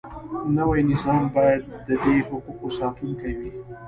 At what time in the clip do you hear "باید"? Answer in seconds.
1.35-1.61